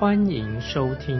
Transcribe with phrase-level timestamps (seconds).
[0.00, 1.16] 欢迎收听。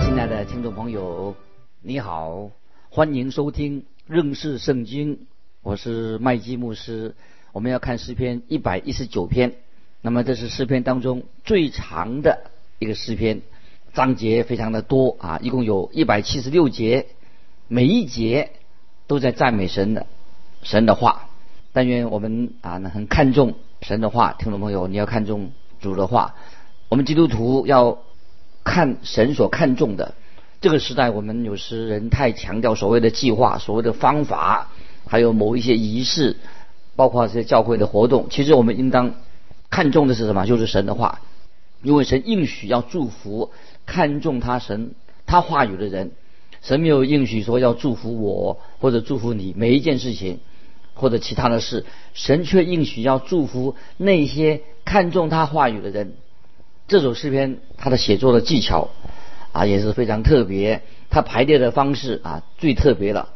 [0.00, 1.34] 亲爱的听众朋友，
[1.82, 2.52] 你好，
[2.88, 5.26] 欢迎收听认识圣经，
[5.64, 7.16] 我是麦基牧师。
[7.50, 9.54] 我们要看诗篇一百一十九篇，
[10.02, 12.52] 那么这是诗篇当中最长的。
[12.78, 13.42] 一个诗篇，
[13.92, 17.06] 章节非常的多啊，一共有一百七十六节，
[17.66, 18.52] 每一节
[19.08, 20.06] 都在赞美神的
[20.66, 21.28] 神的话。
[21.72, 26.34] 但愿我们啊，很看重神的话，听众朋友，你要看重主的话。
[26.88, 27.98] 我们基督徒要
[28.64, 30.14] 看神所看重的。
[30.60, 34.70] 这个时代，我们有时人太强调所谓的计划、所谓的方法，
[35.06, 36.36] 还有某一些仪式，
[36.96, 38.28] 包括这些教会的活动。
[38.30, 39.14] 其实我们应当
[39.68, 40.46] 看重的是什么？
[40.46, 41.20] 就是神的话。
[41.82, 43.50] 因为神应许要祝福
[43.84, 44.94] 看重他神
[45.26, 46.12] 他话语的人，
[46.62, 50.40] 神没有应许说要祝福我或者祝福你每一件事情
[50.96, 56.14] 或者其他的事，神却应许要祝福那些看重他话语的人。
[56.88, 58.90] 这首诗篇他的写作的技巧
[59.52, 63.28] 啊也是非常特别，他排列的方式啊最特别了。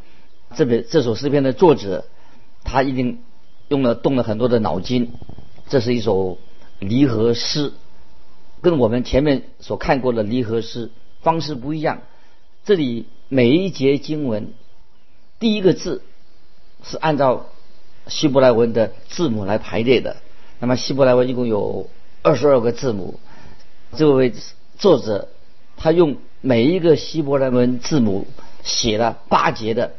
[0.56, 2.06] 这本这首诗篇的作者
[2.64, 3.20] 他一定
[3.68, 5.12] 用了动了很多的脑筋，
[5.68, 6.38] 这是一首
[6.78, 7.72] 离合诗。
[8.62, 10.90] 跟我们前面所看过的离合诗
[11.22, 12.02] 方式不一样，
[12.64, 14.52] 这里每一节经文
[15.38, 16.02] 第一个字
[16.84, 17.46] 是按照
[18.06, 20.16] 希伯来文的字母来排列的。
[20.58, 21.88] 那么希伯来文一共有
[22.22, 23.18] 二十二个字母，
[23.96, 24.34] 这位
[24.78, 25.28] 作者
[25.76, 28.26] 他用每一个希伯来文字母
[28.62, 29.92] 写了八节的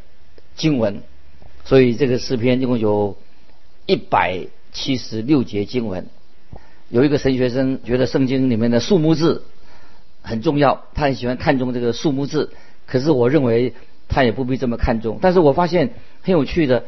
[0.55, 1.01] 经文，
[1.65, 3.17] 所以这个诗篇一共有
[3.85, 6.07] 一百七十六节经文。
[6.89, 9.45] 有一个神学生觉得圣经里面的数目字
[10.21, 12.51] 很重要，他很喜欢看重这个数目字。
[12.85, 13.73] 可是我认为
[14.09, 15.17] 他也不必这么看重。
[15.21, 16.85] 但是我发现很有趣的，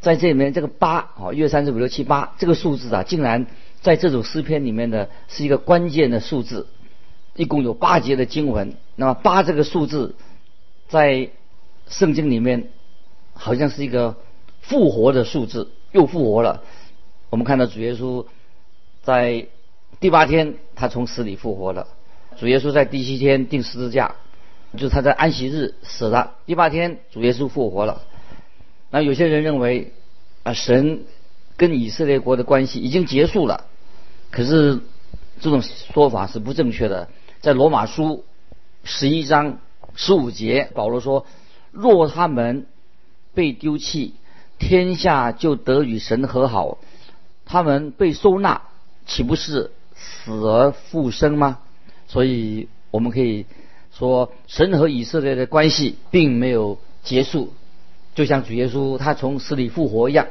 [0.00, 3.46] 在这里面这个八哦，一二三四五六七八这个数字啊，竟然
[3.80, 6.66] 在这首诗篇里面的是一个关键的数字。
[7.34, 10.16] 一共有八节的经文，那么八这个数字
[10.88, 11.30] 在
[11.88, 12.70] 圣经里面
[13.32, 14.16] 好像是一个
[14.60, 16.64] 复活的数字，又复活了。
[17.30, 18.26] 我们看到主耶稣。
[19.04, 19.46] 在
[20.00, 21.86] 第八天，他从死里复活了。
[22.36, 24.16] 主耶稣在第七天钉十字架，
[24.76, 26.34] 就是他在安息日死了。
[26.44, 28.02] 第八天，主耶稣复活了。
[28.90, 29.92] 那有些人认为，
[30.42, 31.04] 啊，神
[31.56, 33.66] 跟以色列国的关系已经结束了。
[34.30, 34.80] 可是
[35.40, 37.08] 这种说法是不正确的。
[37.40, 38.24] 在罗马书
[38.84, 39.58] 十一章
[39.94, 41.26] 十五节，保罗说
[41.70, 42.66] ：“若他们
[43.34, 44.14] 被丢弃，
[44.58, 46.78] 天下就得与神和好；
[47.44, 48.62] 他们被收纳。”
[49.06, 51.60] 岂不是死而复生吗？
[52.08, 53.46] 所以我们可以
[53.90, 57.54] 说，神和以色列的关系并没有结束，
[58.18, 60.26] 就像主耶稣他从死里复活一样，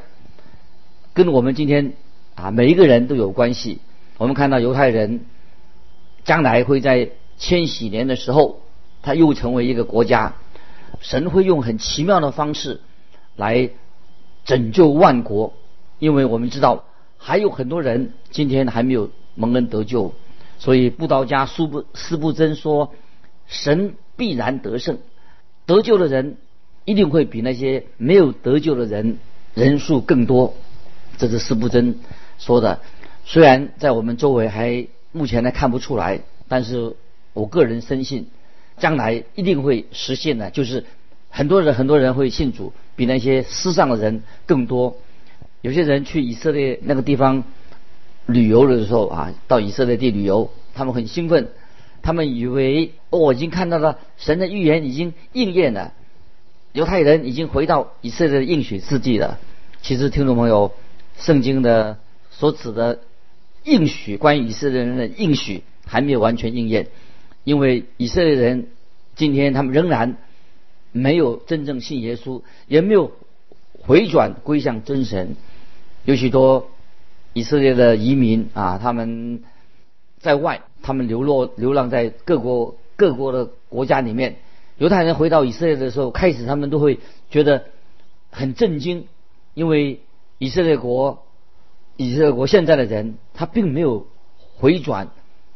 [1.14, 1.94] 跟我们今天
[2.36, 3.80] 啊每一个人都有关系。
[4.18, 5.22] 我们看到犹太人
[6.26, 8.59] 将来会在千禧年的时候，
[9.02, 10.36] 他又成为一个国家，
[11.00, 12.81] 神会用很奇妙的方式
[13.38, 13.70] 来
[14.44, 15.53] 拯救万国，
[15.97, 16.84] 因为我们知道。
[17.18, 20.14] 还有很多人今天还没有蒙恩得救，
[20.59, 22.94] 所以布道家苏布斯布真说，
[23.47, 25.00] 神必然得胜，
[25.66, 26.36] 得救的人
[26.88, 29.18] 一定会比那些没有得救的人
[29.53, 30.53] 人数更多。
[31.18, 32.00] 这是斯布真
[32.40, 32.80] 说的。
[33.25, 36.96] 虽然在我们周围还目前还看不出来，但是
[37.34, 38.28] 我个人深信，
[38.78, 40.85] 将来一定会实现的，就是
[41.29, 44.96] 很多人很多人会信主，比那些世上的人更多。
[45.61, 47.44] 有些人去以色列那个地方
[48.28, 51.50] 旅游的时候啊，到以色列地旅游，他们很兴奋，
[52.02, 55.91] 他们以为我已经看到了神的预言已经应验了，
[56.73, 59.40] 犹太人已经回到以色列的应许之地了。
[59.81, 60.73] 其实，听众朋友，
[61.17, 61.97] 圣经的
[62.31, 62.99] 所指的
[63.64, 66.87] 应许，关于以色列人的应许还没有完全应验，
[67.43, 68.67] 因为以色列人
[69.16, 70.17] 今天他们仍然
[70.91, 73.11] 没有真正信耶稣，也没有。
[73.79, 75.37] 回转归向真神，
[76.03, 76.67] 有许多
[77.31, 79.43] 以色列的移民啊，他们
[80.20, 84.40] 在外，他们流落流浪在各国各国的国家里面。
[84.78, 87.66] 犹太人回到以色列的时候，开始他们都会觉得
[88.29, 89.08] 很震惊，
[89.53, 90.02] 因为
[90.38, 91.24] 以色列国
[91.96, 94.06] 以色列国现在的人，他并没有
[94.58, 95.09] 回转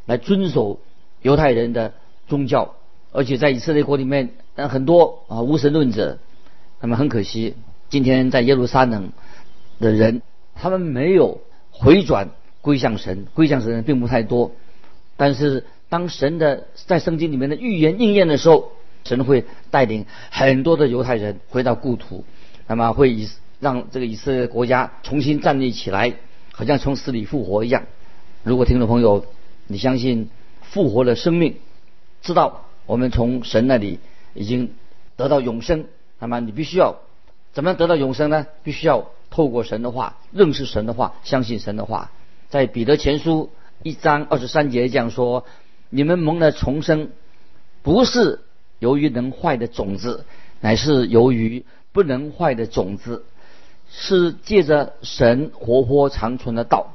[0.06, 0.80] 来遵守
[1.20, 1.94] 犹太人的
[2.26, 2.74] 宗教，
[3.12, 6.18] 而且在以色列国里面，很多啊无神论者，
[6.80, 7.54] 那么很可惜，
[7.90, 9.12] 今天在耶路撒冷
[9.78, 10.22] 的人，
[10.56, 11.40] 他们没有
[11.70, 12.30] 回转
[12.60, 14.50] 归向神，归向神的人并不太多。
[15.16, 18.72] 但是当神的在圣经里面的预言应验的时候，
[19.04, 22.24] 神会带领很多的犹太人回到故土，
[22.66, 23.28] 那么会以
[23.60, 26.14] 让这个以色列国家重新站立起来。
[26.54, 27.84] 好像从死里复活一样。
[28.42, 29.24] 如果听众朋友
[29.66, 30.28] 你相信
[30.60, 31.56] 复活的生命，
[32.20, 34.00] 知道我们从神那里
[34.34, 34.74] 已经
[35.16, 35.86] 得到永生，
[36.18, 36.98] 那么你必须要
[37.54, 38.46] 怎么样得到永生呢？
[38.62, 42.10] 必须要透过神的话，认识神的话，相信神的话。
[42.50, 43.50] 在彼得前书
[43.82, 45.46] 一章二十三节这样说
[45.88, 47.08] ：“你们蒙了重生，
[47.82, 48.40] 不是
[48.82, 50.24] 由于能坏的种子，
[50.60, 53.24] 乃是由于不能坏的种子。”
[53.94, 56.94] 是借着神活泼长存的道，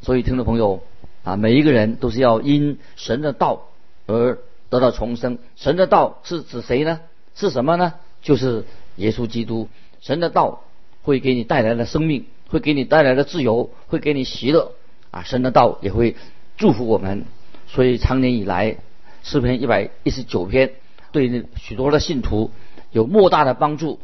[0.00, 0.82] 所以听众朋友
[1.22, 3.68] 啊，每一个人都是要因神的道
[4.06, 4.38] 而
[4.70, 5.36] 得到重生。
[5.56, 7.00] 神的道是指谁呢？
[7.34, 7.92] 是什么呢？
[8.22, 8.64] 就是
[8.96, 9.68] 耶稣基督。
[10.00, 10.62] 神的道
[11.02, 14.72] 会给你带来的生命，会给你带来的自由，会给你喜乐
[15.10, 15.22] 啊！
[15.22, 16.16] 神的道也会
[16.56, 17.26] 祝福我们。
[17.66, 18.78] 所以长年以来，
[19.22, 20.72] 诗篇一百一十九篇
[21.12, 22.50] 对许多的信徒
[22.90, 23.98] 有莫大的帮助。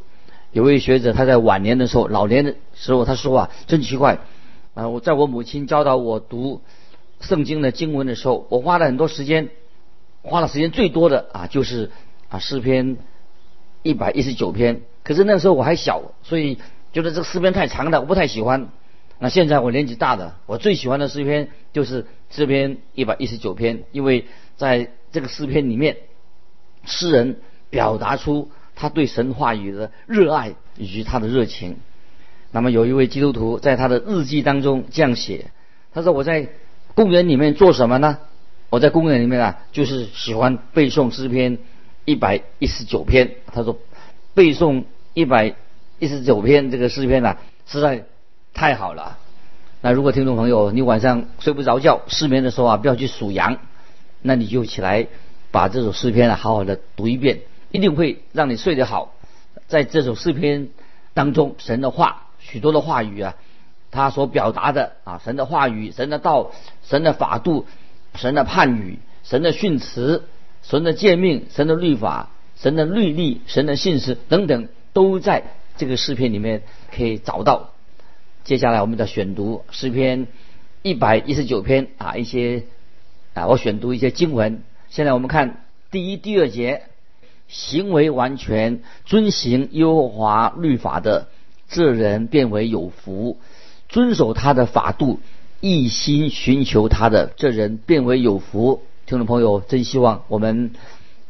[0.53, 4.21] 有位学者，他在晚年的时候，老年的时候，他说啊，真奇怪，
[4.75, 6.63] 啊，我在我母亲教导我读
[7.21, 9.51] 圣经的经文的时候，我花了很多时间，
[10.23, 11.91] 花了时间最多的啊，就是
[12.29, 12.97] 啊诗篇
[13.83, 14.81] 一百一十九篇。
[15.03, 16.57] 可是那时候我还小，所以
[16.93, 18.69] 觉得这个诗篇太长了，我不太喜欢。
[19.19, 24.27] 那现在我年纪大了，我最喜欢的诗篇就是诗篇一百一十九篇，因为
[24.57, 25.97] 在这个诗篇里面，
[26.87, 27.37] 诗人
[27.69, 28.51] 表达出。
[28.79, 31.79] 他对神话语的热爱以及他的热情。
[32.51, 35.51] 那么有一位基督徒在他的日记当中这样写
[35.95, 36.51] ：“他说我在
[36.95, 38.19] 公园里面做什么呢？
[38.69, 41.57] 我在公园里面啊，就是喜欢背诵诗篇
[42.05, 43.37] 一百一十九篇。
[43.51, 43.79] 他说
[44.35, 44.85] 背诵
[45.15, 45.55] 一百
[45.99, 48.05] 一十九篇这个诗篇啊，实在
[48.53, 49.17] 太好了。
[49.81, 53.57] 那如果听众朋友你晚上睡不着觉、失眠的时候啊，不要去数羊，
[54.21, 55.07] 那你就起来
[55.57, 57.41] 把这首诗篇啊好好的读一遍。”
[57.73, 59.15] 一定会让你睡得好。
[59.67, 60.69] 在这首诗篇
[61.15, 63.35] 当中，神的话许多的话语啊，
[63.91, 66.53] 他所表达的啊，神的话语、神的道、
[66.85, 67.67] 神的法度、
[68.15, 70.25] 神的判语、神的训词、
[70.63, 75.43] 神的诫命、神的律法、神的律例、神的信实等等，都在
[75.77, 76.63] 这个诗篇里面
[76.95, 77.71] 可以找到。
[78.45, 80.29] 接下来我们的选读诗篇
[80.83, 82.63] 一百一十九篇啊，一些
[83.35, 84.63] 啊，我选读一些经文。
[84.97, 86.85] 现在我们看第一、第二节。
[87.49, 91.29] 行为完全遵行耶和华律法的，
[91.69, 93.37] 这人变为有福；
[93.91, 95.21] 遵守他的法度，
[95.61, 98.83] 一心寻求他的，这人变为有福。
[99.05, 100.73] 听众朋友，真希望我们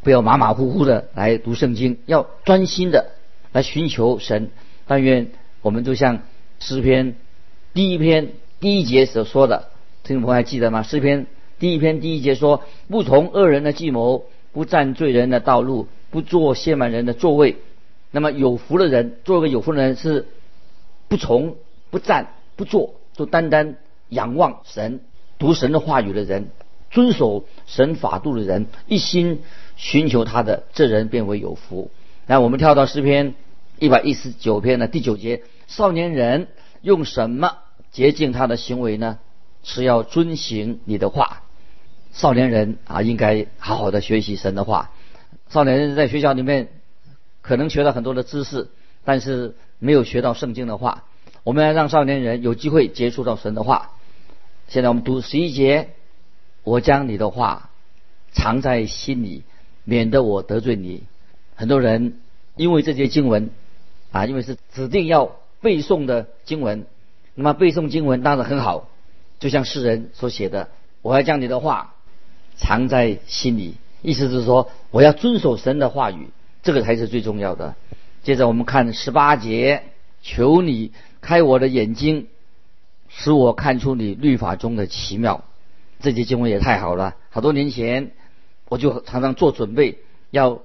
[0.03, 3.11] 不要马马虎虎的来读圣经，要专心的
[3.53, 4.51] 来寻求神。
[4.87, 6.21] 但愿我们都像
[6.61, 7.17] 诗篇
[7.75, 8.29] 第一篇
[8.61, 9.69] 第一节所说的，
[10.05, 10.83] 听众朋友还记得吗？
[10.83, 11.27] 诗篇
[11.59, 17.57] 第一篇第一节说：“不从恶人的计谋，不占罪人的道路。”不做谢满人的座位，
[18.11, 20.29] 那么有福的人，做个有福的人是
[21.09, 21.57] 不从、
[21.91, 23.77] 不站、不坐，就单单
[24.09, 25.01] 仰望神、
[25.39, 26.49] 读神的话语的人，
[26.91, 29.43] 遵守神法度的人，一心
[29.75, 31.91] 寻求他的，这人变为有福。
[32.27, 33.35] 那我们跳到诗篇
[33.79, 36.49] 一百一十九篇的第九节：少年人
[36.81, 37.59] 用什么
[37.91, 39.19] 洁净他的行为呢？
[39.65, 41.43] 是要遵行你的话。
[42.17, 44.91] 少年人啊，应该好好的学习神的话。
[45.51, 46.69] 少年人在学校里面
[47.43, 48.69] 可能学到很多的知识，
[49.05, 51.05] 但是没有学到圣经的话。
[51.45, 53.93] 我们要让少年人有机会接触到神的话。
[54.67, 55.91] 现在我们读十一节：
[56.65, 57.69] 我将你的话
[58.33, 59.43] 藏在心里，
[59.85, 61.03] 免得我得罪你。
[61.55, 62.19] 很多人
[62.57, 63.51] 因为这些经文
[64.11, 66.87] 啊，因为是指定要背诵的经文，
[67.35, 68.89] 那么背诵经文当然很好，
[69.39, 70.71] 就像诗人所写的：
[71.03, 71.93] 我要将你的话
[72.57, 73.75] 藏在心里。
[74.03, 76.29] 意思是说，我要遵守神的话语，
[76.63, 77.75] 这个才是最重要的。
[78.23, 79.83] 接着我们看十八节，
[80.23, 82.29] 求你开我的眼睛，
[83.09, 85.45] 使我看出你律法中的奇妙。
[86.01, 88.13] 这节经文也太好了，好多年前
[88.69, 89.99] 我就常常做准备，
[90.31, 90.61] 要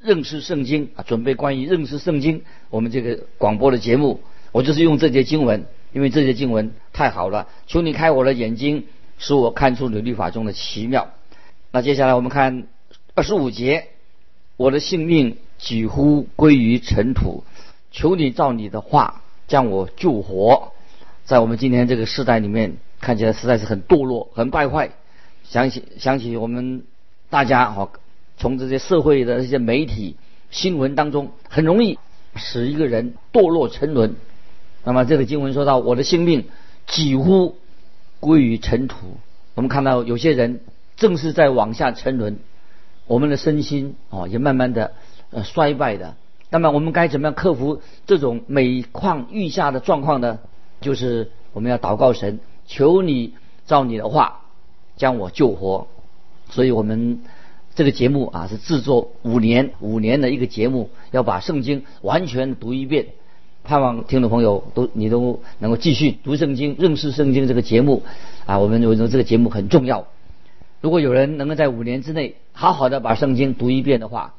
[0.00, 4.20] 认识圣经啊，准备关于认识圣经我们这个广播的节目，
[4.52, 7.46] 我就是用这节经文，因为这节经文太好了。
[7.66, 8.86] 求你开我的眼睛，
[9.18, 11.10] 使我看出你律法中的奇妙。
[11.72, 12.66] 那接下来我们看。
[13.16, 13.88] 二十五节，
[14.56, 17.44] 我的性命几乎归于尘土，
[17.90, 20.72] 求你照你的话将我救活。
[21.24, 24.92] 在我们今天这个时代里面，看起来实在是很堕落、很败坏。
[25.44, 26.84] 想起想起我们
[27.28, 27.90] 大家哈，
[28.38, 30.16] 从这些社会的这些媒体
[30.50, 31.98] 新闻当中，很容易
[32.36, 34.14] 使一个人堕落沉沦。
[34.84, 36.46] 那么这个经文说到，我的性命
[36.86, 37.56] 几乎
[38.20, 39.18] 归于尘土。
[39.56, 40.60] 我们看到有些人
[41.00, 42.38] 正是在往下沉沦，
[43.08, 44.92] 我们的身心哦也慢慢的
[45.30, 46.14] 呃衰败的。
[46.50, 50.38] 那么我们该怎么样克服这种每况愈下的状况呢？
[50.80, 53.34] 就是我们要祷告神，求你
[53.66, 54.42] 照你的话
[54.96, 55.88] 将我救活。
[56.50, 57.20] 所以我们
[57.74, 63.06] 这个节目啊是制作五年五年的一个节目，要把圣经完全读一遍。
[63.64, 68.02] 盼望听众朋友都你都能够继续读圣经、认识圣经这个节目
[68.44, 70.06] 啊，我们认为这个节目很重要。
[70.80, 74.34] 如果有人能够在五年之内好好的把圣经读一遍的话，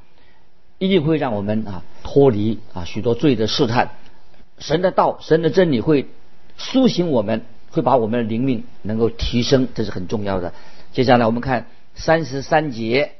[0.79, 3.91] 一定会让我们啊脱离啊许多罪的试探。
[4.57, 6.07] 神的道、神的真理会
[6.57, 10.53] 苏醒我们，会把我们的灵命能够提升，这是很重要的。
[10.91, 13.13] 接下来我们看三十三节，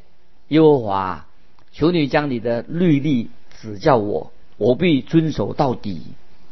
[0.48, 1.26] 耶和华，
[1.72, 4.32] 求你将你的律例指教我。
[4.58, 6.04] 我必遵守到底，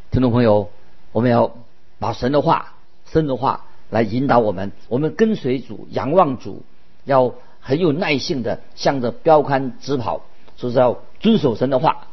[0.09, 0.69] 听众朋友，
[1.11, 1.55] 我们要
[1.99, 2.73] 把神的话、
[3.05, 4.71] 神的话来引导我们。
[4.87, 6.63] 我们跟随主、仰望主，
[7.05, 10.21] 要很有耐性的向着标杆直跑，
[10.57, 12.07] 就是要遵守神的话，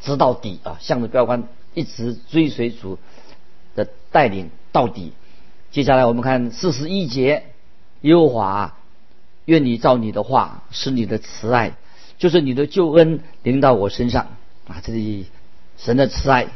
[0.00, 0.76] 直到底啊！
[0.80, 2.98] 向着标杆一直追随主
[3.74, 5.12] 的带领到底。
[5.70, 7.44] 接下来我们看四十一节，
[8.02, 8.76] 耶和华，
[9.44, 11.74] 愿你照你的话，使你的慈爱，
[12.18, 14.28] 就是你的救恩临到我身上。
[14.68, 15.26] 啊，这里
[15.76, 16.48] 神的慈爱、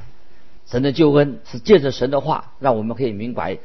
[0.66, 3.58] 神的救恩是借着神的话，让我们可以明白，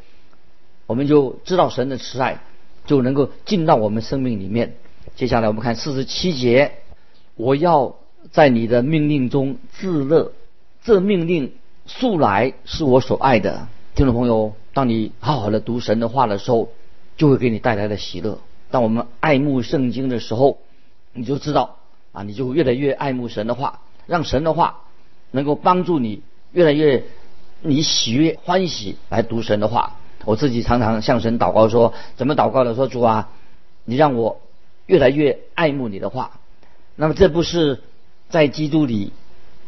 [0.87, 2.41] 我们就知道神的慈爱
[2.85, 4.75] 就能够进到我们生命里面。
[5.15, 6.73] 接下来我们看四十七节，
[7.35, 7.95] 我要
[8.31, 10.33] 在你的命令中自乐，
[10.83, 11.53] 这命令
[11.85, 13.67] 素来是我所爱的。
[13.95, 16.69] 听众朋友，当你好好的读神的话的时候，
[17.17, 18.39] 就会给你带来的喜乐。
[18.71, 20.57] 当我们爱慕圣经的时候，
[21.13, 21.77] 你就知道
[22.11, 23.79] 啊，你就越来越爱慕神的话。
[24.05, 24.81] 让神的话
[25.31, 27.05] 能够帮助你越来越
[27.61, 29.97] 你喜悦欢喜来读神的话。
[30.25, 32.75] 我自己常常向神祷告说：怎么祷告的？
[32.75, 33.29] 说主啊，
[33.85, 34.41] 你让我
[34.87, 36.39] 越来越爱慕你的话。
[36.95, 37.81] 那么这不是
[38.29, 39.13] 在基督里，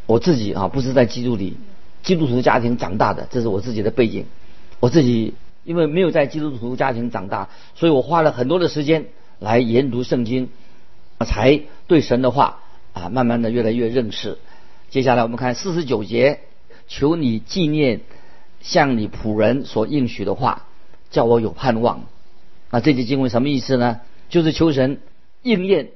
[0.05, 1.55] 我自己啊不是在基督里
[2.03, 4.25] 基督徒家庭长大的，这是我自己的背景。
[4.79, 9.05] 我自己因为没有在基督徒家庭长大，所以我花了很多的时间
[9.39, 10.49] 来研读圣经，
[11.25, 12.59] 才对神的话。
[12.93, 14.39] 啊，慢慢的越来越认识。
[14.89, 16.39] 接下来我们看四十九节，
[16.87, 18.01] 求你纪念
[18.67, 20.65] 向你仆人所应许的话，
[21.09, 22.03] 叫我有盼望。
[22.69, 24.01] 那这节经文什么意思呢？
[24.27, 24.99] 就是求神
[25.41, 25.91] 应验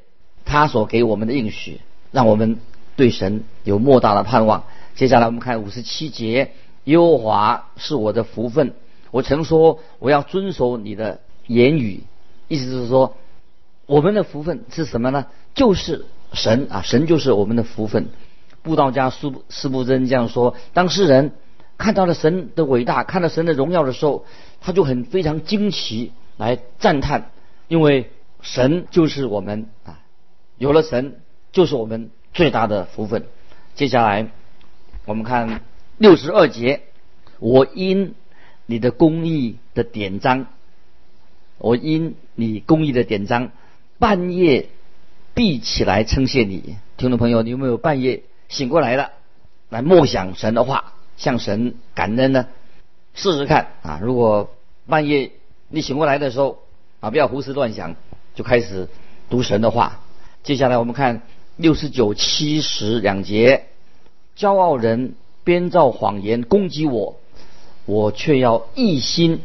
[0.45, 2.59] 他所给我们的应许，让我们
[2.95, 4.63] 对神有莫大的盼望。
[4.95, 6.53] 接下来我们看五十七节，
[6.85, 8.73] 耶和华是我的福分。
[9.11, 12.03] 我曾说我要遵守你的言语，
[12.47, 13.17] 意思是说
[13.85, 15.25] 我们的福分是什么呢？
[15.53, 16.05] 就是。
[16.33, 18.07] 神啊，神就是我们的福分。
[18.63, 21.33] 布道家施施布真这样说：，当事人
[21.81, 24.25] 看到了神的伟大，看到神的荣耀的时候，
[24.61, 27.31] 他就很非常惊奇，来赞叹，
[27.67, 28.11] 因为
[28.41, 29.99] 神就是我们啊，
[30.57, 31.19] 有了神
[31.51, 33.25] 就是我们最大的福分。
[33.73, 34.27] 接下来
[35.05, 35.61] 我们看
[35.97, 36.81] 六十二节：，
[37.39, 38.13] 我因
[38.67, 40.45] 你的公义的典章，
[41.57, 43.51] 我因你公义的典章，
[43.97, 44.69] 半夜。
[45.33, 49.11] 闭起来称谢你，听众朋友，你有没有半夜醒过来了，
[49.69, 52.47] 来默想神的话，向神感恩呢？
[53.13, 53.99] 试试看啊！
[54.01, 54.49] 如果
[54.87, 55.33] 半夜
[55.69, 56.57] 你醒过来的时候
[56.99, 57.95] 啊，不要胡思乱想，
[58.33, 58.89] 就开始
[59.29, 59.99] 读神的话。
[60.41, 61.21] 接下来我们看
[61.57, 63.67] 六十九、七十两节，
[64.35, 65.13] 骄傲人
[65.43, 67.19] 编造谎言攻击我，
[67.85, 69.41] 我却要一心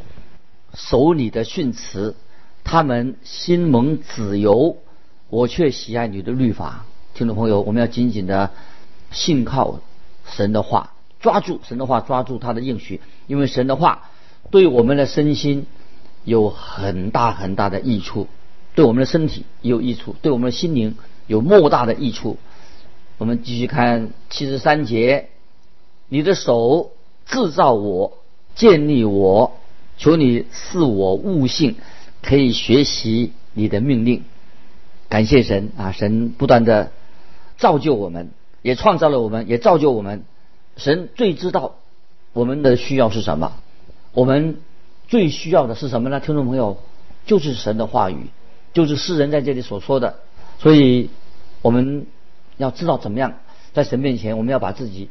[0.73, 2.17] 守你的训词，
[2.65, 4.79] 他们心蒙子由。
[5.29, 8.53] 我却喜爱你的律法，听众朋友，我们要紧紧的
[9.11, 9.81] 信靠
[10.25, 10.95] 神的话，
[11.27, 14.11] 抓住神的话，抓住他的应许，因为神的话
[14.53, 15.67] 对我们的身心
[16.23, 18.29] 有很大很大的益处，
[18.77, 20.95] 对我们的身体有益处，对我们的心灵
[21.27, 22.39] 有莫大的益处。
[23.19, 25.31] 我们继续看七十三节，
[26.09, 26.93] 你的手
[27.27, 28.19] 制造我，
[28.55, 29.57] 建立我，
[29.99, 31.75] 求你赐我悟性，
[32.23, 34.23] 可以学习你的命令。
[35.09, 35.91] 感谢神啊！
[35.91, 36.93] 神不断的
[37.59, 38.31] 造就我们，
[38.63, 40.23] 也创造了我们，也造就我们。
[40.77, 41.77] 神最知道
[42.33, 43.53] 我们的需要是什么，
[44.13, 44.61] 我们
[45.09, 46.21] 最需要的是什么呢？
[46.21, 46.79] 听众朋友，
[47.25, 48.27] 就是神的话语，
[48.73, 50.17] 就是世人在这里所说的。
[50.59, 51.11] 所以
[51.63, 52.07] 我们
[52.57, 53.35] 要知道怎么样
[53.73, 55.09] 在神面前，我们要把自己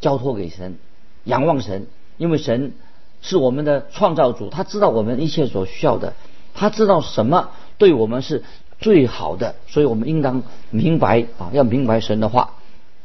[0.00, 0.78] 交托给神，
[1.24, 1.86] 仰望神，
[2.16, 2.72] 因为神
[3.20, 6.14] 是我们的创造主，他知道我们一切所需要的，
[6.54, 8.44] 他知道什么对我们是
[8.78, 12.54] 最好的，所以我们应当明白啊，要明白神的话。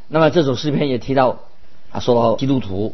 [0.07, 1.39] 那么这首诗篇也提到
[1.95, 2.93] 啊，说到基督徒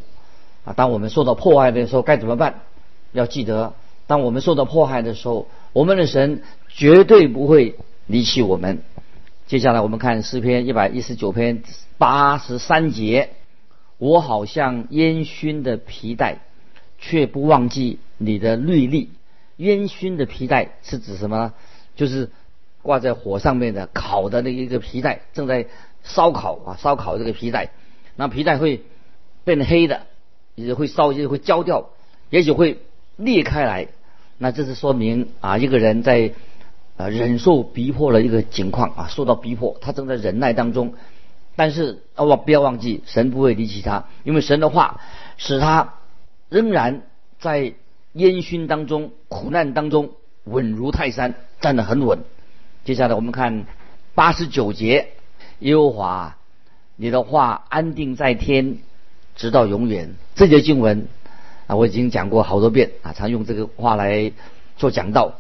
[0.63, 2.61] 啊，当我们受到迫害的时候该怎么办？
[3.11, 3.73] 要记得，
[4.05, 8.83] 当我们受到迫害的时候，我们的神绝对不会离弃我们。
[9.47, 11.63] 接下来我们看诗篇一百一十九篇
[11.97, 13.29] 八十三节，
[13.97, 16.39] 我好像烟熏的皮带。
[17.03, 19.09] 却不忘记你的律例。
[19.57, 21.53] 烟熏的皮带是指什么呢？
[21.95, 22.29] 就是
[22.83, 25.65] 挂在火上面的烤的那一个皮带，正在
[26.03, 27.71] 烧烤啊，烧烤这个皮带，
[28.15, 28.83] 那皮带会
[29.43, 30.07] 变黑的，
[30.55, 31.89] 也会烧，也会焦掉，
[32.29, 32.79] 也许会
[33.17, 33.87] 裂开来。
[34.37, 36.33] 那这是说明啊，一个人在
[36.97, 40.93] 啊忍受逼迫的一个情况啊，受到逼迫，他正在忍耐当中。
[41.55, 45.01] 但是啊，忘不要忘记，神不会离弃他，因为神的话
[45.37, 45.95] 使他。
[46.49, 47.03] 仍然
[47.39, 47.75] 在
[48.11, 50.09] 烟熏当中、苦难当中，
[50.43, 52.25] 稳如泰山，站得很稳。
[52.83, 53.63] 接下来我们看
[54.15, 55.13] 八十九节，
[55.59, 56.35] 耶和华，
[56.97, 58.79] 你的话安定在天，
[59.35, 60.15] 直到永远。
[60.35, 61.07] 这节经文
[61.67, 64.31] 啊，我已经讲过好多遍啊，常用这个话来
[64.77, 65.35] 做讲道。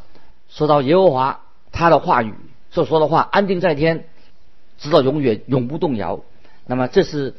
[0.49, 2.33] 说到耶和华他的话语
[2.71, 4.05] 所说的话，安定在天，
[4.77, 6.21] 直到永远，永不动摇。
[6.65, 7.33] 那么这是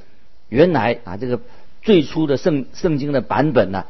[0.48, 1.40] 原来啊这个。
[1.84, 3.86] 最初的圣圣经的版本呢，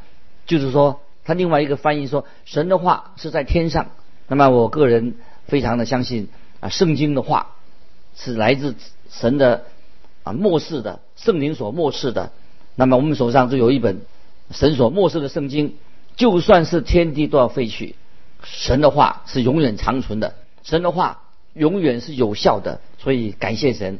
[0.47, 3.90] 就是说，他另外一个翻译说，神的话是在天上。
[4.28, 7.49] 那么我个人非常的相信啊，圣经的话
[8.16, 8.76] 是来自
[9.11, 9.66] 神的
[10.23, 12.33] 啊末世的圣灵所末世的。
[12.74, 14.02] 那么我们手上就有一本
[14.50, 15.76] 神所末世的圣经，
[16.16, 17.96] 就算是天地都要废去，
[18.42, 21.22] 神的话是永远长存的，神的话
[21.54, 22.80] 永远是有效的。
[22.98, 23.98] 所以感谢神。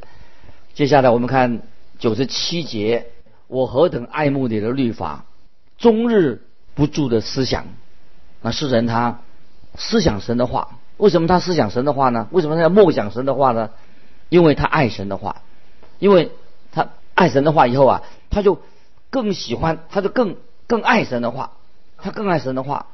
[0.75, 1.63] 接下来我们看
[1.99, 3.07] 九十七节。
[3.49, 5.27] 我何等爱慕你的律法，
[5.77, 6.41] 终日
[6.75, 7.67] 不住的思想。
[8.41, 9.21] 那诗人他
[9.75, 12.29] 思想神的话，为什么他思想神的话呢？
[12.31, 13.69] 为什么他要默想神的话呢？
[14.31, 15.43] 因为他爱神的话，
[15.99, 16.31] 因为
[16.71, 18.03] 他爱神的话以后啊，
[18.33, 18.61] 他就
[19.11, 20.35] 更喜欢，他就更
[20.67, 21.53] 更爱神的话，
[21.99, 22.87] 他更爱神的话，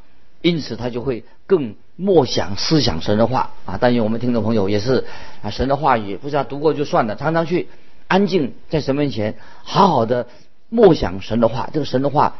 [0.43, 3.79] 因此他就会更默想思想神的话啊。
[3.81, 5.07] 但愿我们听众朋友也是
[5.43, 7.69] 啊，神的话语不是要读过就算了，常常去
[8.07, 10.27] 安静在神面前，好好的。
[10.71, 12.37] 默想神的话，这个神的话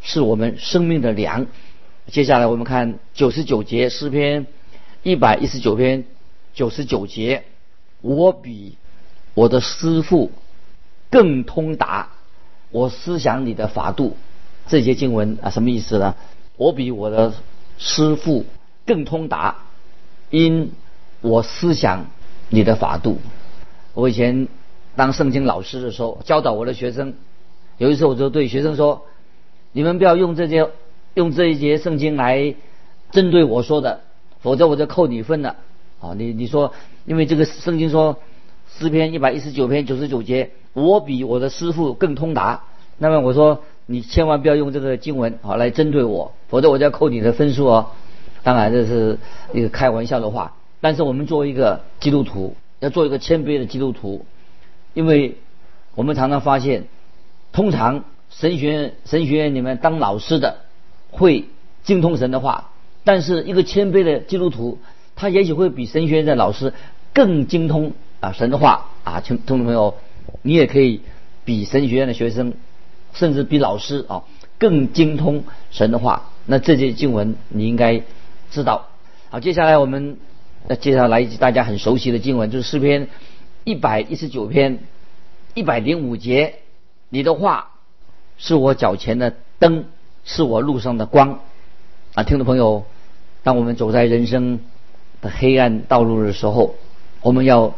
[0.00, 1.46] 是我们生命的粮。
[2.06, 4.46] 接下来我们看九十九节诗篇
[5.02, 6.06] 一百一十九篇
[6.54, 7.44] 九十九节，
[8.00, 8.78] 我比
[9.34, 10.32] 我的师傅
[11.10, 12.12] 更通达，
[12.76, 14.18] 我思想你的法度。
[14.68, 16.14] 这些经文啊，什么意思呢？
[16.58, 17.32] 我比我的
[17.78, 18.44] 师傅
[18.84, 19.56] 更通达，
[20.28, 20.72] 因
[21.22, 22.06] 我思想
[22.50, 23.18] 你的法度。
[23.94, 24.48] 我以前
[24.94, 27.14] 当圣经老师的时候，教导我的学生。
[27.78, 29.06] 有一次，我就对学生说
[29.72, 30.68] ：“你们不要用这些，
[31.14, 32.54] 用这一节圣经来
[33.10, 34.00] 针对我说的，
[34.40, 35.56] 否则我就扣你分了。”
[36.00, 36.74] 啊，你你说，
[37.06, 38.18] 因为这个圣经说
[38.78, 42.64] 诗篇一百一十九篇九十九节，我比我的师傅更通达。
[42.98, 47.90] 那么我说，你千万不要用这个经文啊来针对我，否则我就要扣你的分数哦。
[48.42, 49.18] 当然这是
[49.52, 54.24] 一个开玩笑的话，但是我们作为一个基督徒，要做一个谦卑的基督徒，
[54.94, 55.36] 因为
[55.94, 56.84] 我们常常发现。
[57.52, 60.58] 通常神学神学院里面当老师的
[61.10, 61.46] 会
[61.84, 62.70] 精通神的话，
[63.02, 64.78] 但是一个谦卑的基督徒，
[65.14, 66.74] 他也许会比神学院的老师
[67.14, 69.94] 更精通啊神的话啊，听听众朋友，
[70.42, 71.02] 你也可以
[71.44, 72.54] 比神学院的学生，
[73.12, 74.24] 甚至比老师啊
[74.58, 76.30] 更精通神的话。
[76.46, 78.02] 那这些经文你应该
[78.50, 78.86] 知道。
[79.30, 80.16] 好，接下来我们
[80.80, 83.08] 接下来大家很熟悉的经文就是诗篇
[83.64, 84.78] 一百一十九篇
[85.54, 86.54] 一百零五节。
[87.08, 87.70] 你的话
[88.38, 89.84] 是我脚前的灯，
[90.24, 91.40] 是我路上的光。
[92.14, 92.84] 啊，听众朋友，
[93.42, 94.60] 当我们走在人生
[95.20, 96.74] 的黑暗道路的时候，
[97.20, 97.74] 我们要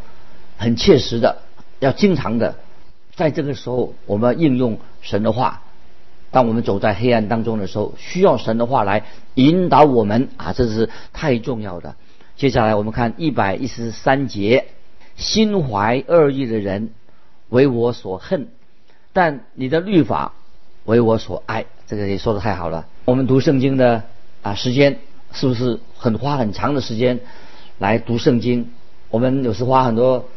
[0.59, 1.39] 很切实的，
[1.79, 2.57] 要经常的，
[3.15, 5.63] 在这个时候，我们应用神的话。
[6.31, 11.97] 当我们走在黑暗当中的时候，需要神的话来引导我们啊，这是太重要的。
[12.37, 14.67] 接下来我们看一百一十三节：
[15.17, 16.91] 心怀恶意的人
[17.49, 18.49] 为我所恨。
[19.15, 20.35] 但你的律法
[20.85, 22.87] 为我所爱，这个也说的太好了。
[23.07, 24.03] 我们读圣经的
[24.43, 24.99] 啊时间
[25.33, 27.21] 是不是很花很长的时间
[27.79, 28.71] 来读圣经？
[29.09, 30.29] 我们有时花很多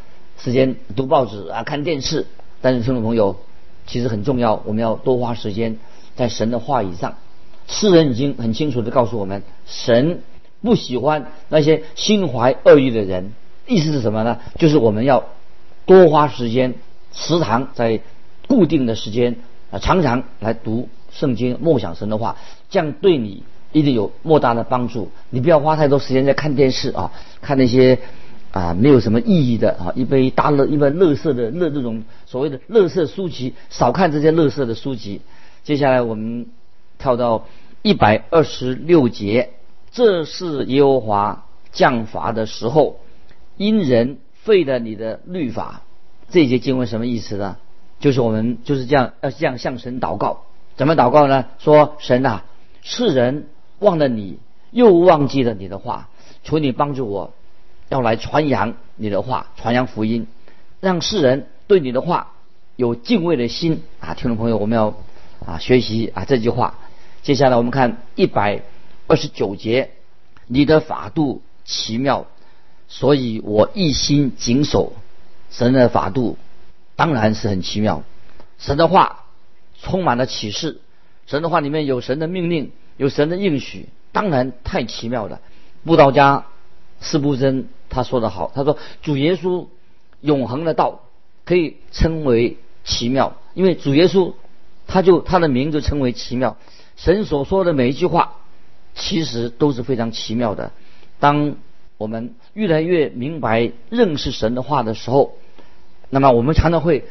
[0.43, 2.25] 时间读报纸啊、看电视。
[2.62, 3.38] 但是听众朋友，
[3.88, 5.77] 其实很重要，我们要多花时间
[6.15, 7.15] 在神的话语上。
[7.67, 10.21] 诗人已经很清楚地告诉我们，神
[10.62, 13.34] 不喜欢那些心怀恶意的人。
[13.67, 14.39] 意思是什么呢？
[14.58, 15.25] 就是我们要
[15.86, 16.75] 多花时间，
[17.13, 18.01] 时常在。
[18.47, 19.38] 固定的时间
[19.69, 22.36] 啊，常常来读圣经，默想神的话，
[22.69, 25.10] 这样对你一定有莫大的帮助。
[25.30, 27.99] 你不要花太多时间在看电视啊，看那些
[28.51, 35.21] 啊没有什么意义的啊，一杯大乐一杯乐色的乐这种所谓的乐色书籍，少看这些乐色的书籍。
[35.63, 36.47] 接下来我们
[36.97, 37.45] 跳到
[37.81, 39.51] 一百二十六节，
[39.91, 42.99] 这是耶和华降罚的时候，
[43.57, 45.81] 因人废了你的律法。
[46.29, 47.57] 这一节经文什么意思呢？
[47.99, 51.45] 就是我们就是这样要这样向神祷告，怎么祷告呢？
[51.59, 52.45] 说神啊，
[52.81, 53.47] 世人
[53.79, 54.39] 忘了你，
[54.71, 56.09] 又忘记了你的话，
[56.43, 57.33] 求你帮助我，
[57.91, 60.25] 要来传扬你的话，传扬福音，
[60.80, 62.32] 让世人对你的话
[62.77, 64.13] 有敬畏的心啊！
[64.13, 64.95] 听众朋友，我们要
[65.45, 66.80] 啊学习啊这句话。
[67.21, 68.62] 接下来我们看一百
[69.08, 69.91] 二十九节，
[70.47, 72.27] 你的法度奇妙，
[72.88, 74.93] 所以我一心谨守。
[75.49, 76.38] 神的法度
[76.95, 78.04] 当然是很奇妙，
[78.58, 79.25] 神的话
[79.82, 80.80] 充满了启示，
[81.27, 85.41] 神的话里面有神的命令，有神的应许，当然太奇妙了。
[85.84, 86.45] 布道家
[87.01, 89.67] 斯布真他说的好，他说主耶稣
[90.21, 91.01] 永恒的道
[91.45, 94.34] 可以称为奇妙，因为主耶稣
[94.88, 96.58] 他就他的名字称为奇妙。
[96.95, 98.38] 神所说的每一句话
[98.95, 100.71] 其实都是非常奇妙的。
[101.19, 101.56] 当
[101.97, 105.34] 我们越来越明白认识神的话的时候，
[106.10, 107.06] 那么我们常常会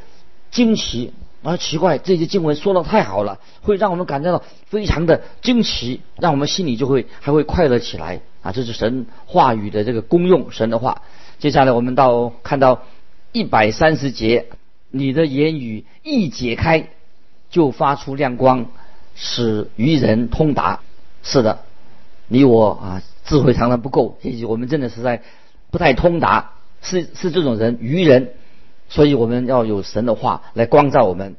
[0.51, 1.13] 惊奇，
[1.43, 8.53] 啊，奇怪，这些经文说的太好了，会让我们感觉到非常的惊奇，让我们心里就会还会快乐起来啊！
[8.53, 11.03] 这是神话语的这个功用，神的话。
[11.39, 12.83] 接下来我们到看到
[13.33, 14.47] 一百三十节，
[14.91, 16.89] 你的言语一解开，
[17.51, 18.67] 就发出亮光，
[19.15, 20.81] 使愚人通达。
[21.23, 21.61] 是的，
[22.29, 25.23] 你我啊，智慧常常不够，也许我们真的是在
[25.71, 28.33] 不太通达，是是这种人，愚人。
[28.89, 31.37] 所以我们要有神的话来光照我们，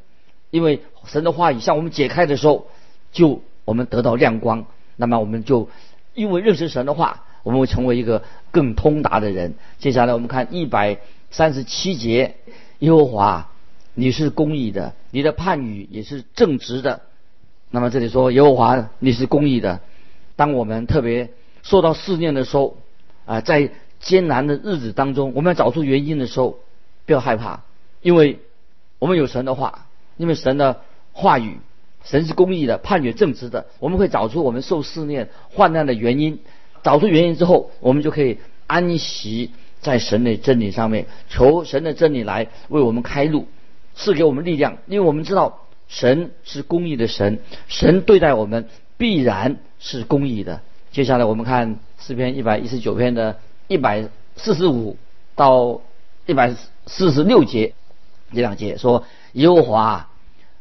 [0.51, 2.67] 因为神的话语向我们解开的时候，
[3.11, 4.65] 就我们得到亮光。
[4.95, 5.67] 那么我们就
[6.13, 9.55] 因为认识神的话，我们会成为一个更通达的人。
[9.79, 10.97] 接下来我们看一百
[11.29, 12.35] 三十七节，
[12.79, 13.49] 耶和华，
[13.93, 17.01] 你是公义的，你的判语也是正直的。
[17.69, 19.79] 那么这里说耶和华你是公义的，
[20.35, 21.29] 当我们特别
[21.63, 22.77] 受到试炼的时候，
[23.25, 26.59] 啊，在艰难的日子当中，我们要找出原因的时候。
[27.03, 27.63] 不要害怕，
[28.01, 28.39] 因为
[28.99, 30.81] 我们有神的话，因为神的
[31.13, 31.57] 话语，
[32.03, 33.65] 神是公义的，判决正直的。
[33.79, 36.39] 我们会找出我们受试炼、患难的原因，
[36.83, 38.37] 找出原因之后，我们就可以
[38.67, 43.47] 安息在神的真理上面，求神的真理来为我们开路，
[43.95, 44.77] 赐给我们力量。
[44.87, 50.61] 因为我们知道神是公义的神，神对待我们必然是公义的。
[50.91, 54.97] 接下来我们看诗篇一百一十九篇的一百四十五
[55.35, 55.81] 到
[56.25, 56.55] 一百。
[56.87, 57.75] 四十六节，
[58.33, 60.09] 这两节说：“耶和华，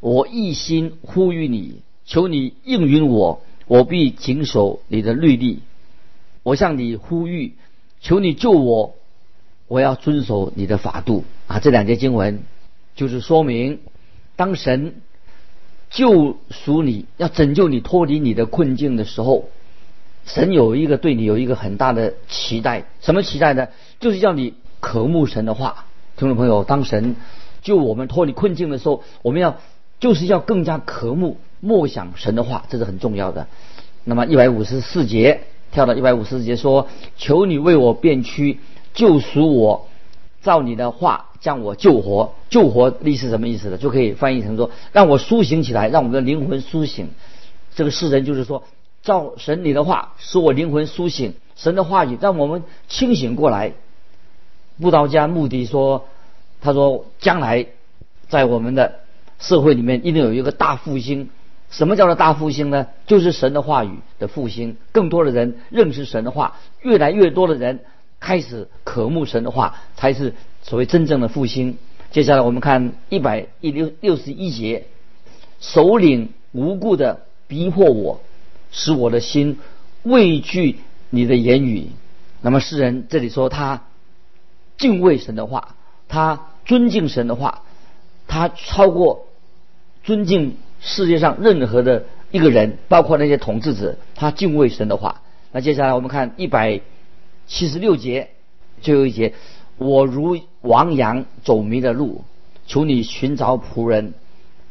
[0.01, 5.61] 我一心呼吁你，求你应允我，我必谨守你的律例。
[6.43, 7.55] 我向你呼吁，
[8.01, 8.95] 求你救我，
[9.69, 12.41] 我要遵守你的法度。”啊，这两节经文
[12.97, 13.81] 就是说明，
[14.37, 14.95] 当神
[15.91, 19.51] 救赎你要拯救你脱离你的困境的时候，
[20.25, 22.85] 神有一个对你有一个很大的期待。
[23.01, 23.69] 什么期待呢？
[23.99, 25.85] 就是要你渴慕神的话。
[26.17, 27.17] 听众朋友，当神
[27.63, 29.59] 救我们脱离困境的时候，我们要
[30.01, 33.47] 就是要更加渴慕默想神的话，这是很重要的。
[34.03, 38.59] 那么一百五十四节跳到一百五十四节说：“求你为我变屈，
[38.95, 39.87] 救赎我，
[40.43, 42.35] 照你的话将我救活。
[42.49, 43.77] 救活意思什么意思呢？
[43.77, 47.11] 就可以翻译成说：让我苏醒起来，让我们的灵魂苏醒。
[47.75, 48.65] 这个世人就是说，
[49.03, 53.75] 照神你的话使我灵魂苏醒，神的话语让我们清醒过来。”
[54.81, 56.07] 布道家目的说，
[56.63, 57.67] 他说将来
[58.31, 59.01] 在我们的
[59.41, 61.29] 社会里面一定有一个大复兴。
[61.71, 62.87] 什么叫做大复兴呢？
[63.07, 67.81] 就是神的话语的复兴，更多的人认识神的话，越来越多的人
[68.21, 71.79] 开始渴慕神的话，才是所谓真正的复兴。
[72.11, 74.87] 接下来我们看一百一六六十一节，
[75.61, 78.21] 首领无故的逼迫我，
[78.71, 79.59] 使我的心
[80.03, 81.89] 畏惧你的言语。
[82.43, 83.83] 那么诗人这里说他。
[84.77, 85.75] 敬畏神的话，
[86.09, 87.65] 他尊敬神的话，
[88.27, 89.27] 他超过
[90.03, 93.97] 尊敬世界上任何的一个人，包括那些统治者。
[94.15, 95.23] 他敬畏神的话。
[95.53, 96.81] 那接下来我们看一百
[97.47, 98.31] 七十六节
[98.81, 99.35] 最后一节：
[99.79, 102.25] 我如亡羊走迷的路，
[102.67, 104.15] 求你寻找仆人，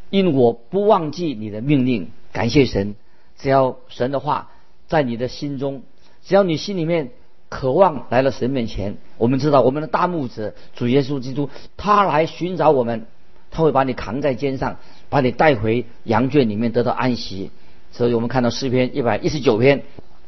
[0.10, 2.12] 因我不忘记你的命令。
[2.32, 2.96] 感谢神，
[3.38, 4.50] 只要神的话
[4.88, 5.84] 在你的心中，
[6.24, 7.12] 只要你心里面。
[7.52, 13.08] 渴望来了神面前，我们知道我们的大牧者主耶稣基督，他来寻找我们，
[13.52, 13.64] 他。
[13.64, 14.78] 会把你扛在肩上，
[15.10, 17.52] 把你带回羊圈里面得到安息。
[17.92, 19.84] 所以我们看到诗篇一百一十九篇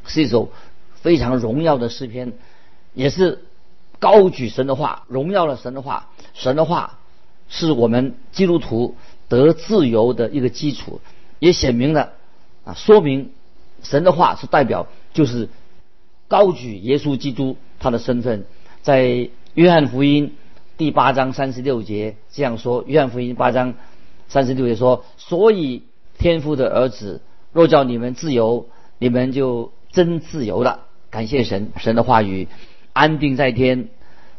[0.05, 0.51] 是一首
[0.95, 2.33] 非常荣耀的诗篇，
[2.93, 3.43] 也是
[3.99, 6.09] 高举神的话，荣耀了神的话。
[6.33, 6.99] 神的话
[7.49, 8.95] 是我们基督徒
[9.27, 11.01] 得自由的一个基础，
[11.39, 12.13] 也显明了
[12.65, 13.31] 啊，说明
[13.83, 15.49] 神的话是代表就是
[16.27, 18.45] 高举耶稣基督他的身份，
[18.81, 20.35] 在约翰福音
[20.81, 23.75] 第八章三十六节这样说：约翰福音八章
[24.27, 25.83] 三十六节说，所以
[26.17, 27.21] 天父的儿子。
[27.53, 28.65] 若叫你们自由，
[28.97, 30.87] 你们就真自由了。
[31.11, 32.47] 感谢神，神的话语
[32.93, 33.89] 安定在天，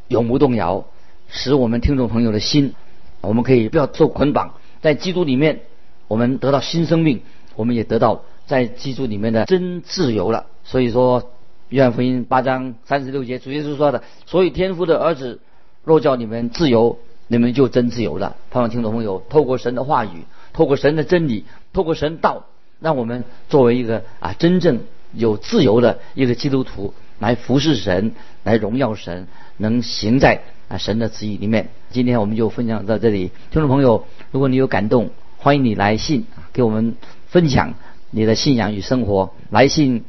[0.08, 0.84] 永不动摇，
[1.28, 2.74] 使我们听众朋友的心，
[3.20, 5.60] 我们可以不要受捆绑，在基督里面，
[6.08, 7.22] 我们得到新生命，
[7.54, 10.46] 我们也得到在基督里面的真自由了。
[10.64, 11.30] 所以说，
[11.68, 15.38] 约翰福音八章三十六节，主耶稣说的：“所以天父的儿子，
[15.84, 22.46] 若叫你们自由，你们就真自由了。”盼望听众朋友透过神的话语，透过神的真理，透过神道。
[22.80, 24.80] 让我们作为一个啊真正
[25.12, 31.68] 有自由的一个基督徒来服侍神，来荣耀神，能行在啊神的旨意里面。
[31.92, 36.96] 今天我们就分享到这里，听众朋友，如果你有感动，欢迎你来信给我们
[37.28, 37.74] 分享
[38.10, 39.32] 你的信仰与生活。
[39.50, 40.04] 来信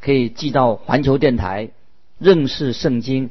[0.00, 1.68] 可以寄到环球电台
[2.18, 3.30] 认识圣经